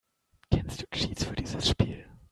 [0.51, 2.07] Kennst du Cheats für dieses Spiel?